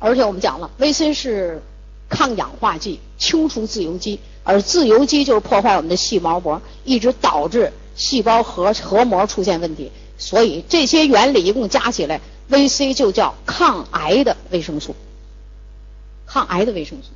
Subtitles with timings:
[0.00, 1.62] 而且我们讲了，VC 是
[2.08, 9.92] 抗氧化剂，清除自由基，而自由基就是破坏我们的细胞膜，一直导致细胞核核膜出现问题。
[10.16, 14.96] 所以这些原理一共加起来，VC 就叫抗癌的维生素，
[16.26, 17.10] 抗癌的维生素。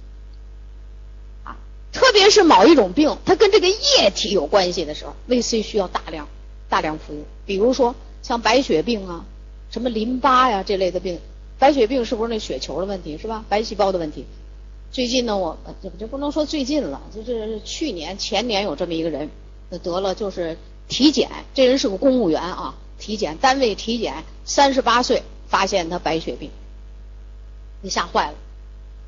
[1.45, 1.57] 啊，
[1.91, 6.29] 特别是某一种病，它跟这个液体有关系的时候，VC 需要大量
[6.69, 7.25] 大量服用。
[7.47, 9.25] 比如说像白血病啊，
[9.71, 11.19] 什么淋巴呀这类的病。
[11.59, 13.45] 白血病是不是那血球的问题是吧？
[13.49, 14.25] 白细胞的问题。
[14.93, 19.29] 最近呢，我这这不能说最近了，就是去年前年有这么一个人，
[19.83, 20.57] 得了就是
[20.89, 26.51] 体检，这人是个公务员啊，体检单位体检，三十八岁发现他白血病，
[27.81, 28.35] 你吓坏了。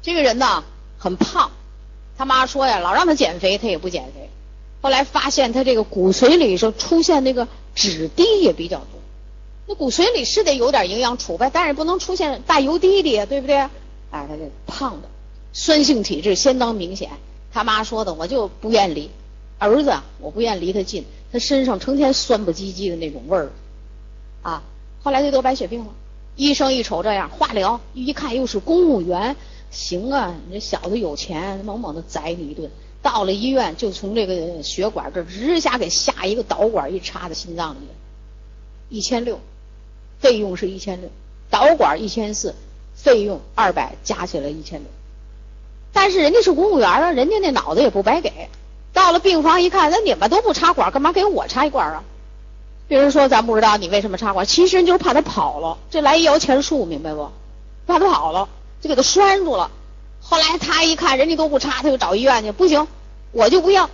[0.03, 0.65] 这个人呢
[0.99, 1.51] 很胖，
[2.17, 4.29] 他妈说呀，老让他减肥，他也不减肥。
[4.83, 8.96] 后来发现他这个骨髓里说出现那个脂滴也比较多。
[9.69, 13.57] 那骨髓里是得有点营养储备，但是不能出现大油滴滴，对不对？
[13.57, 15.09] 哎，他这胖的，
[15.53, 17.11] 酸性体质相当明显。
[17.53, 19.11] 他妈说的，我就不愿离
[19.59, 23.51] 儿子，我不愿离他近，他身上成天酸不唧唧的那种味儿
[24.43, 24.63] 啊。
[25.03, 25.87] 后来就得白血病了，
[26.37, 29.35] 医生一瞅这样，化疗一看又是公务员，
[29.73, 32.71] 行啊，你这小子有钱，猛猛的宰你一顿。
[33.03, 37.79] 到了医院就从这个血管这直下给下一个导管一插在心脏里，
[38.89, 39.41] 一千六。
[40.21, 41.11] 费用是一千六，
[41.51, 42.55] 导管一千四，
[42.95, 44.89] 费用二百，加起来一千六。
[45.93, 48.49] 但是人家是公务员啊，人家那脑子也不白给。
[48.93, 52.03] 到了病房一看，那你们都不插管，干嘛给我插一管啊？
[52.89, 57.29] 别人说咱不知道你为什么插管，其实人就是怕他跑了，这来一摇钱树，明白不？
[57.87, 58.49] 怕他跑了，
[58.81, 59.71] 就给他拴住了。
[60.21, 62.87] 后来他一看人家都不插，他就找医院去，不行，
[63.33, 63.89] 我就不要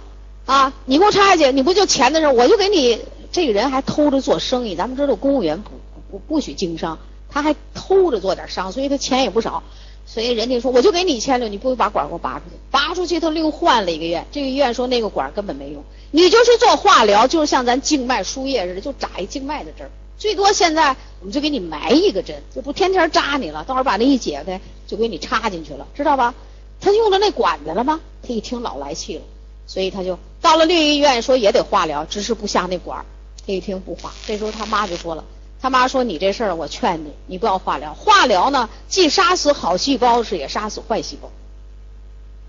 [0.46, 0.72] 啊！
[0.86, 3.00] 你给我插下去，你不就钱的事我就给你。
[3.30, 5.70] 这个人还偷着做生意，咱们知道公务员不。
[6.12, 6.98] 不不许经商，
[7.30, 9.62] 他还偷着做点商，所以他钱也不少。
[10.04, 12.56] 所以人家说，我就给你一千六，你不会把管给我拔出去？
[12.70, 15.82] 拔出去，他另换了一个院，这个医院说那个管根本没用。
[16.10, 19.88] 你就是做化疗，就是像咱静脉输液似的，就扎一静脉的针，
[20.18, 26.34] 最多现在我们就给你埋一个针，这不天天扎你了，到时候把那一解开，就给你插进去了，知道吧？
[26.80, 28.00] 他用了那管子了吗？
[28.22, 29.22] 他一听老来气了，
[29.66, 33.06] 所以他就到了另一个医院，说也得化疗，只是不下那管。
[33.46, 35.24] 他一听不化，这时候他妈就说了。
[35.62, 37.94] 他妈说：“你这事儿，我劝你，你不要化疗。
[37.94, 41.30] 化疗呢，既杀死好细胞，是也杀死坏细胞。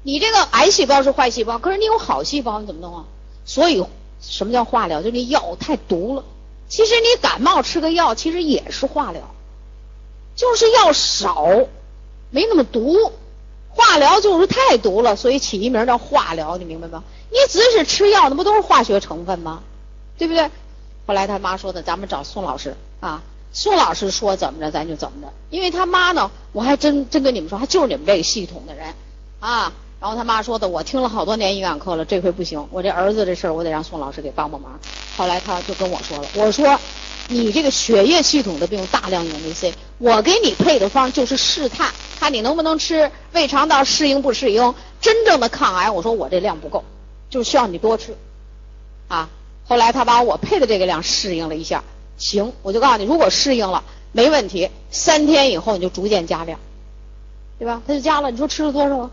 [0.01, 3.05] 你这个癌细胞是坏细胞，可是你有好细胞，你怎么弄啊？
[3.45, 3.85] 所以，
[4.19, 5.03] 什么叫化疗？
[5.03, 6.25] 就那药太毒了。
[6.67, 9.21] 其实你感冒吃个药，其实也是化疗，
[10.35, 11.47] 就是药少，
[12.31, 13.11] 没那么毒。
[13.69, 17.03] 化疗就是太毒了，所以起一名叫化疗，你明白吗？
[17.29, 19.61] 你只是吃药，那不都是化学成分吗？
[20.17, 20.49] 对不对？
[21.05, 23.21] 后来他妈说的，咱们找宋老师。”啊，
[23.51, 28.93] 宋老师说怎么着咱就怎么着，因为他妈呢，我还真真跟你们说，他就是你们这个系统的人
[29.41, 29.73] 啊。
[29.99, 34.79] 然后他妈说的，我听了好多年营养课了，这回不行，我这儿子这事儿我得让宋老师给帮帮忙。
[35.17, 36.79] 后来他就跟我说了，我说
[37.27, 45.89] 你这个血液系统的病大量用维 C，我给你配的方就是试探，看你能不能吃，胃肠道适应不适应，真正的抗癌。
[45.89, 46.85] 我说我这量不够，
[47.29, 48.15] 就需要你多吃
[49.09, 49.27] 啊。
[49.65, 51.83] 后来他把我配的这个量适应了一下。
[52.17, 54.69] 行，我就告诉你，如果适应了，没问题。
[54.91, 56.59] 三天以后你就逐渐加量，
[57.59, 57.81] 对吧？
[57.87, 58.31] 他就加了。
[58.31, 59.11] 你说吃了多少啊？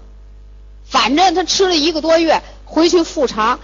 [0.84, 3.58] 反正他吃了一个多月，回去复查，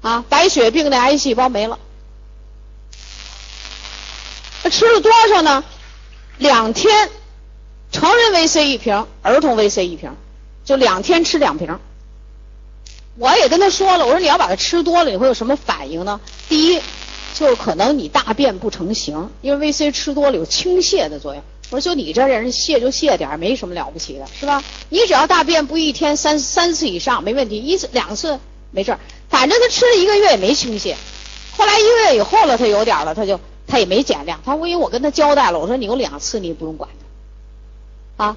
[0.00, 1.78] 啊，白血病的癌细胞没了。
[4.62, 5.64] 他吃了多少呢？
[6.38, 7.10] 两天，
[7.92, 10.14] 成人 VC 一瓶，儿童 VC 一瓶，
[10.64, 11.78] 就两天吃两瓶。
[13.16, 16.20] 我也跟他说了，我说你要把它吃多了，你会有什么反应呢？
[16.48, 16.80] 第一。
[17.40, 21.42] 就可能你大便不成形，因为维 C 吃多了有清泻的作用。
[21.70, 24.62] 我说就你这人泻就泻点没什么了不起的，是吧？
[24.90, 28.38] 你只要大便不一天三三次以上没问题，一次两次
[28.72, 28.94] 没事
[29.30, 30.94] 反正他吃了一个月也没清泻。
[31.56, 34.38] 后来一个月以后了，他有点了，他就他也没减量。
[34.44, 36.90] 他因为我跟他交代了，我说你有两次你也不用管
[38.18, 38.36] 他啊。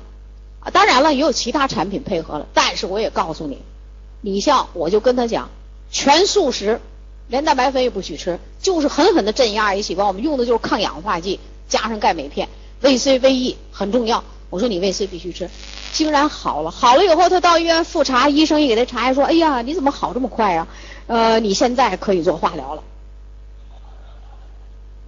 [0.72, 3.62] 当然了，也有其他产品配合了，但是我也告诉你，
[4.22, 5.50] 你像我就跟他讲
[5.92, 6.80] 全素食。
[7.28, 10.08] 连蛋白粉也不许吃，就是狠狠的镇压癌细胞。
[10.08, 12.50] 我们用的就是抗氧化剂，加上钙镁片，
[12.82, 14.24] 维 C、维 E 很重要。
[14.50, 15.50] 我说你维 C 必须吃，
[15.94, 16.70] 竟然好了。
[16.70, 20.68] 好了以后，他到医院复查，医生一给他查，说：“哎呀，你怎么好这么快啊？
[21.08, 22.84] 呃，你现在可以做化疗了。”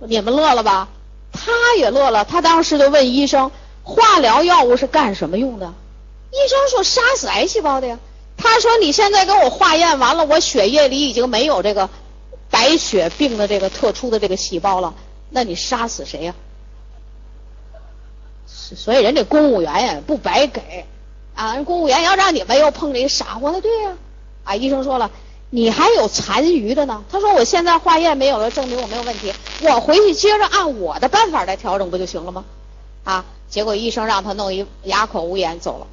[0.08, 0.90] 你们乐了吧？
[1.32, 2.26] 他也乐了。
[2.26, 3.52] 他当时就问医生
[3.84, 5.74] ：“化疗药物是干什么用的？”
[6.32, 8.00] 医生说：“杀死癌细胞的呀。”
[8.36, 11.90] 他说：“你现在给我化验完了，我血液里已经没有这个。”
[12.56, 14.94] 白血病的这个特殊的这个细胞了，
[15.30, 16.34] 那你杀死谁呀？
[18.48, 20.86] 所以人家公务员呀不白给
[21.36, 23.98] 啊，人公务员要让你们又碰这傻货，那对呀。
[24.46, 25.12] 啊，医生说了，
[25.50, 27.04] 你还有残余的呢。
[27.12, 32.46] 他说我现在化验没有了，证明我没有问题，我回去接着按我的办法来调整不就行了吗？
[33.04, 35.88] 啊，结果医生让他弄一哑口无言走了。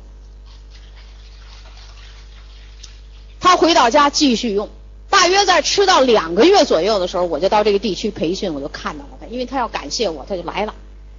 [3.40, 4.70] 他回到家继续用，
[5.12, 10.74] 大约在吃到两个月左右的时候，我就到这个地区培训，我就看到了他，因为他要感谢我，他就来了。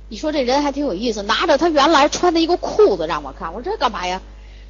[0.09, 4.19] 你说这人还挺有意思，拿着他原来穿的一个裤子让我看，我说这干嘛呀？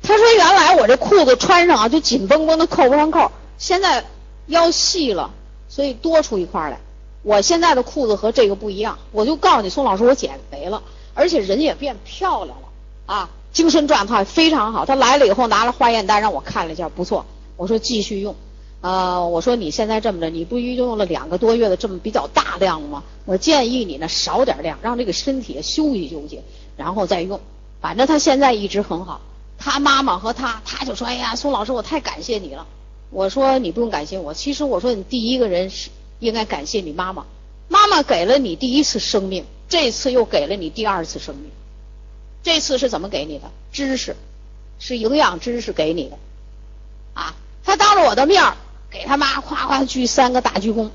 [0.01, 4.03] 他说原来我这裤子穿上啊就紧绷绷的扣不上扣，现在
[4.47, 5.31] 腰细了，
[5.69, 6.77] 所以多出一块来。
[7.21, 10.83] 我现在的裤子和这个不一样，我就告诉你宋老师，我减肥了，
[11.13, 12.67] 而且人也变漂亮了
[13.05, 14.85] 啊，精神状态非常好。
[14.85, 17.25] 他来了以后拿了化验单让我看了一下，不错。
[17.55, 18.35] 我说继续用，
[18.83, 23.03] 呃，我说你现在这么着，你不一用了两个多月的这么比较大量了吗？
[23.23, 26.41] 我建议你呢少点量，让这个身体休息休息，
[26.75, 27.39] 然后再用。
[27.79, 29.21] 反正他现在一直很好。
[29.57, 32.67] 他妈妈和他，他就说：“哎呀，宋老师，我太感谢你了。”
[33.09, 35.89] 我说：“你不用感谢我，其实我说你第一个人是
[36.19, 37.25] 应该感谢你妈妈。
[37.69, 41.49] 妈妈给了你第一次生命，这次又给了你第二次生命。
[42.43, 43.49] 这次是怎么给你的？
[43.71, 44.17] 知识，
[44.77, 46.17] 是营养知识给你的。
[47.13, 48.43] 啊，他当着我的面
[48.93, 50.91] 给他妈夸夸鞠三个大鞠躬。